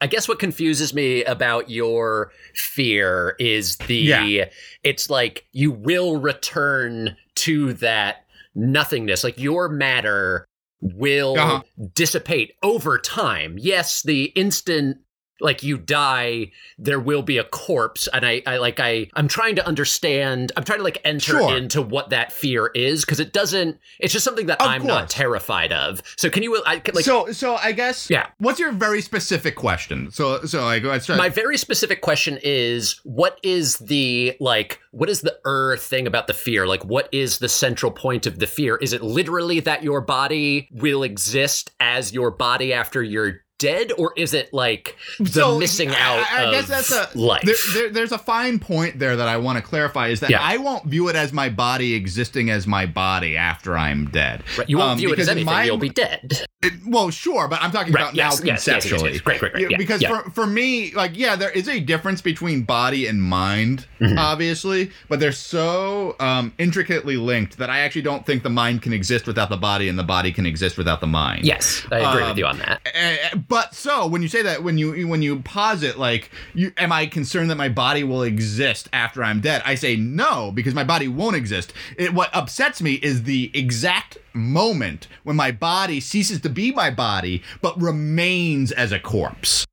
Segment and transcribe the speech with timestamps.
[0.00, 4.44] I guess what confuses me about your fear is the Yeah.
[4.82, 9.24] it's like you will return to that nothingness.
[9.24, 10.46] Like your matter
[10.82, 11.62] will Uh-huh.
[11.94, 13.56] dissipate over time.
[13.58, 14.98] Yes, the instant
[15.40, 18.08] like you die, there will be a corpse.
[18.12, 21.56] And I, I like I I'm trying to understand I'm trying to like enter Sure.
[21.56, 25.08] into what that fear is because it doesn't it's just something that Of I'm not
[25.10, 26.02] terrified of.
[26.16, 28.28] So can you I like so so I guess Yeah.
[28.38, 30.10] What's your very specific question?
[30.10, 31.16] So so like let's try.
[31.16, 36.26] my very specific question is what is the like what is the er thing about
[36.26, 39.82] the fear like what is the central point of the fear is it literally that
[39.82, 45.26] your body will exist as your body after you're dead or is it like the
[45.26, 48.58] So, missing out I, I of guess that's a life There, there, there's a fine
[48.58, 50.40] point there that I want to clarify is that Yeah.
[50.42, 54.42] I won't view it as my body existing as my body after I'm dead.
[54.58, 57.48] Right, you won't Um, view it as anything my- you'll be dead It- well, sure,
[57.48, 59.12] but I'm talking Right, about yes, now yes, conceptually.
[59.12, 59.20] yes.
[59.22, 59.70] Great, great, great.
[59.70, 60.08] Yeah, because yeah.
[60.22, 64.18] for for me, like, yeah, there is a difference between body and mind, Mhm.
[64.18, 68.92] obviously, but they're so um, intricately linked that I actually don't think the mind can
[68.92, 71.44] exist without the body, and the body can exist without the mind.
[71.44, 74.62] yes i agree Um, with you on that Uh, but so when you say that
[74.62, 78.88] when you when you posit like you am i concerned that my body will exist
[78.92, 82.94] after i'm dead i say no because my body won't exist it, what upsets me
[82.94, 88.92] is the exact moment when my body ceases to be my body but remains as
[88.92, 89.64] a corpse.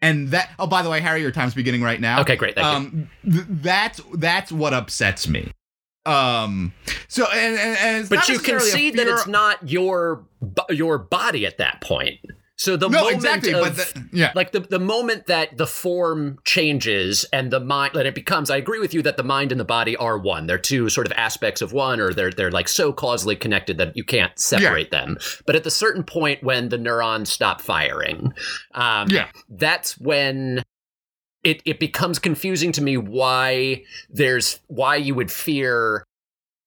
[0.00, 2.20] And that oh by the way harry your time's beginning right now.
[2.20, 2.72] Okay great thank you.
[2.72, 5.50] Um th- that's that's what upsets me.
[6.06, 6.72] Um
[7.08, 10.24] so and, and, and it's but not you concede that it's not your
[10.70, 12.18] your body at that point
[12.58, 14.32] so the no moment exactly of, the, yeah.
[14.34, 18.56] like the, the moment that the form changes and the mind that it becomes i
[18.56, 20.46] agree with you that the mind and the body are one.
[20.46, 23.96] They're two sort of aspects of one or they're they're like so causally connected that
[23.96, 25.18] you can't separate them.
[25.46, 28.32] But at the certain point when the neurons stop firing
[28.74, 29.28] um Yeah.
[29.48, 30.62] that's when
[31.44, 36.04] it it becomes confusing to me why there's why you would fear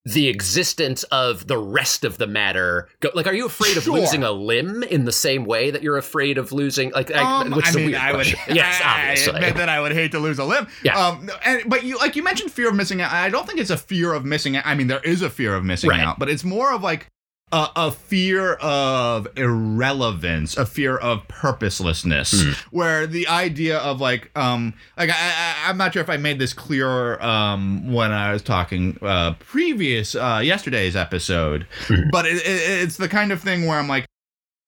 [0.05, 3.99] the existence of the rest of the matter Go, like are you afraid of Sure.
[3.99, 7.51] losing a limb in the same way that you're afraid of losing like I, Um,
[7.51, 8.27] which is I a mean, weird I would.
[8.49, 10.67] yes I obviously admit that I would hate to lose a limb.
[10.83, 10.97] Yeah.
[10.99, 13.11] Um, and, but you like you mentioned fear of missing out.
[13.11, 14.65] I don't think it's a fear of missing out.
[14.65, 15.99] I mean, there is a fear of missing Right.
[15.99, 17.07] out, but it's more of like
[17.51, 22.51] a, a fear of irrelevance, a fear of purposelessness, Hmm.
[22.71, 26.39] where the idea of like, um, like I, I, I'm not sure if I made
[26.39, 32.09] this clear um, when I was talking uh, previous uh, yesterday's episode, Mhm.
[32.11, 34.05] but it, it, it's the kind of thing where I'm like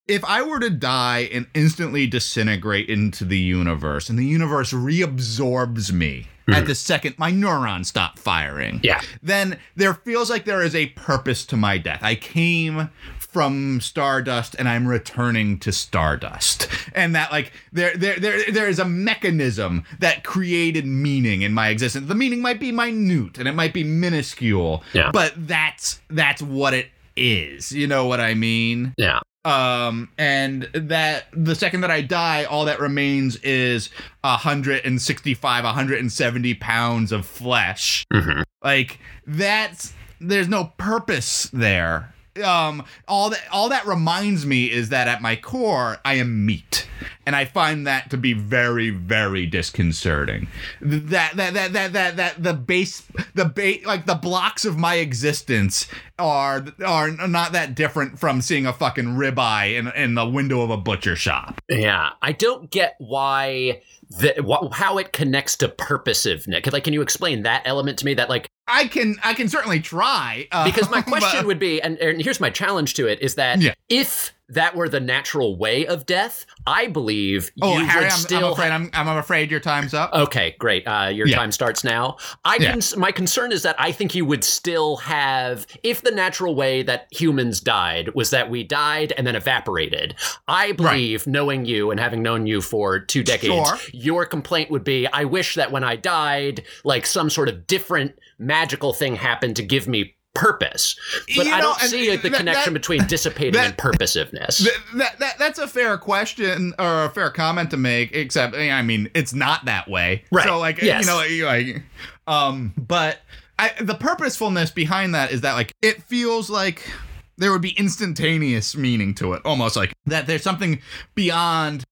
[0.05, 5.93] if I were to die and instantly disintegrate into the universe and the universe reabsorbs
[5.93, 6.67] me at hmm.
[6.67, 11.45] the second my neurons stop firing, yeah then there feels like there is a purpose
[11.45, 11.99] to my death.
[12.01, 12.89] I came
[13.33, 16.67] from stardust and I'm returning to stardust.
[16.93, 21.69] And that like there there there there is a mechanism that created meaning in my
[21.69, 22.07] existence.
[22.07, 25.09] The meaning might be minute and it might be minuscule, Yeah.
[25.11, 27.71] but that's that's what it is.
[27.71, 28.93] You know what I mean?
[28.97, 33.89] yeah um and that the second that i die all that remains is
[34.21, 38.05] 165 170 pounds of flesh.
[38.11, 44.89] Hmm like that's there's no purpose there um all that all that reminds me is
[44.89, 46.88] that at my core i am meat.
[47.25, 50.47] And i find that to be very very disconcerting.
[50.81, 54.95] That that that that that, that the base the base like the blocks of my
[54.95, 60.61] existence are are not that different from seeing a fucking ribeye in in the window
[60.61, 61.61] of a butcher shop.
[61.69, 66.72] Yeah i don't get why the, how it connects to purposiveness.
[66.72, 69.79] Like can you explain that element to me that like i can i can certainly
[69.79, 73.22] try uh, because my but- question would be and, and here's my challenge to it
[73.22, 73.74] is that Yeah.
[73.90, 78.18] if that were the natural way of death i believe oh you harry would I'm,
[78.19, 80.88] still I'm afraid I'm, I'm afraid your time's up Okay, great.
[80.88, 81.38] Uh, your Yeah.
[81.38, 82.18] time starts now.
[82.46, 82.72] I Yeah.
[82.74, 82.81] can.
[83.00, 87.08] My concern is that I think you would still have, if the natural way that
[87.12, 90.16] humans died was that we died and then evaporated.
[90.47, 93.78] I believe, knowing you and having known you for two decades, Sure.
[93.91, 98.17] your complaint would be, I wish that when I died, like some sort of different
[98.40, 100.96] magical thing happened to give me purpose.
[101.38, 103.78] But You I don't and see like, the that- connection that- between dissipating that- and
[103.78, 104.58] purposiveness.
[104.64, 108.82] Th- that, that that's a fair question or a fair comment to make except I
[108.82, 110.46] mean it's not that way Right.
[110.46, 111.02] so like Yes.
[111.06, 111.84] you know like
[112.28, 113.20] um but
[113.59, 116.90] I, the purposefulness behind that is that like it feels like
[117.38, 120.82] there would be instantaneous meaning to it almost like that there's something
[121.16, 121.84] beyond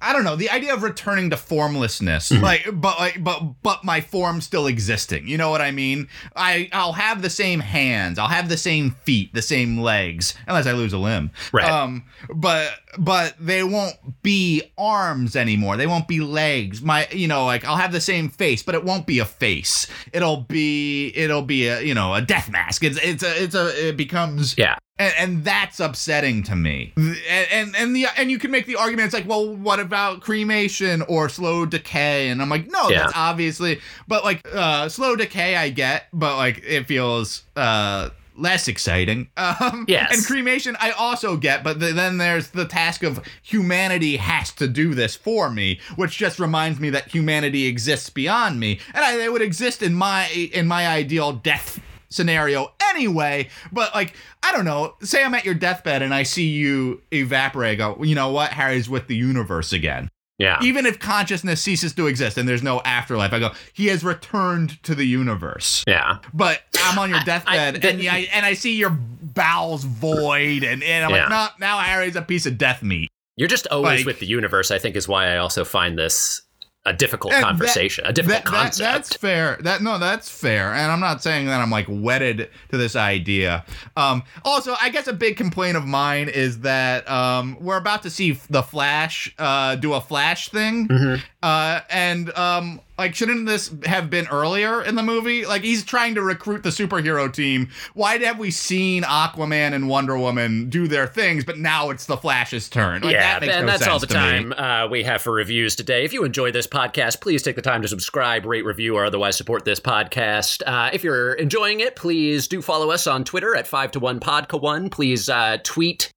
[0.00, 2.42] I don't know the idea of returning to formlessness, Mm-hmm.
[2.42, 5.26] like, but like, but but my form still existing.
[5.28, 6.08] You know what I mean?
[6.36, 10.66] I I'll have the same hands, I'll have the same feet, the same legs, unless
[10.66, 11.30] I lose a limb.
[11.52, 11.68] Right.
[11.68, 12.04] Um,
[12.34, 15.76] but but they won't be arms anymore.
[15.76, 16.80] They won't be legs.
[16.82, 19.86] My you know like I'll have the same face, but it won't be a face.
[20.12, 22.84] It'll be it'll be a you know a death mask.
[22.84, 24.76] It's it's a it's a it becomes Yeah.
[24.98, 26.92] And, and that's upsetting to me.
[26.96, 27.16] And,
[27.52, 31.02] and and the and you can make the argument it's like, well, what about cremation
[31.02, 32.28] or slow decay?
[32.28, 33.00] And I'm like, no, Yeah.
[33.00, 38.68] that's obviously, but like uh, slow decay, I get, but like it feels uh, less
[38.68, 39.28] exciting.
[39.36, 40.14] Um, Yes.
[40.16, 44.68] And cremation, I also get, but th- then there's the task of humanity has to
[44.68, 49.20] do this for me, which just reminds me that humanity exists beyond me, and I,
[49.24, 53.48] it would exist in my in my ideal death scenario anyway.
[53.72, 54.94] But like, I don't know.
[55.02, 57.72] Say I'm at your deathbed and I see you evaporate.
[57.72, 58.50] I go, you know what?
[58.52, 60.08] Harry's with the universe again.
[60.38, 60.58] Yeah.
[60.62, 64.80] Even if consciousness ceases to exist and there's no afterlife, I go, he has returned
[64.84, 65.82] to the universe.
[65.88, 66.18] Yeah.
[66.32, 70.82] But I'm on your deathbed I- and yeah, and I see your bowels void and,
[70.84, 71.22] and I'm Yeah.
[71.22, 73.08] like, no, now Harry's a piece of death meat.
[73.36, 76.42] You're just always Like- with the universe, I think, is why I also find this
[76.88, 78.92] a difficult And that- conversation, a difficult That- that- concept.
[78.94, 79.58] that's fair.
[79.60, 80.72] That no, that's fair.
[80.72, 83.64] And I'm not saying that I'm like wedded to this idea.
[83.96, 88.10] Um, also, I guess a big complaint of mine is that um, we're about to
[88.10, 91.22] see the Flash uh, do a Flash thing, Mhm.
[91.42, 95.46] uh, and um, like shouldn't this have been earlier in the movie?
[95.46, 97.68] Like he's trying to recruit the superhero team.
[97.94, 102.16] Why have we seen Aquaman and Wonder Woman do their things, but now it's the
[102.16, 103.02] Flash's turn?
[103.02, 105.76] Like, yeah, that makes and no that's all the time uh, we have for reviews
[105.76, 106.04] today.
[106.04, 109.36] If you enjoy this podcast, please take the time to subscribe, rate, review, or otherwise
[109.36, 110.62] support this podcast.
[110.66, 114.18] Uh, if you're enjoying it, please do follow us on Twitter at 5 to 1
[114.18, 114.90] Podca 1.
[114.90, 116.12] Please uh, tweet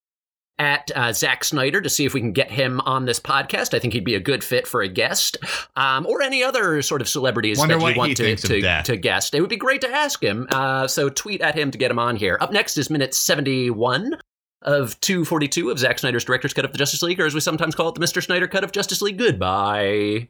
[0.61, 3.73] at uh, Zack Snyder to see if we can get him on this podcast.
[3.73, 5.37] I think he'd be a good fit for a guest,
[5.75, 9.33] um, or any other sort of celebrities Wonder that you want to, to, to guest.
[9.33, 10.47] It would be great to ask him.
[10.51, 12.37] Uh, so tweet at him to get him on here.
[12.39, 14.17] Up next is minute 71
[14.61, 17.73] of 242 of Zack Snyder's Director's Cut of the Justice League, or as we sometimes
[17.73, 18.23] call it, the Mr.
[18.23, 19.17] Snyder Cut of Justice League.
[19.17, 20.29] Goodbye.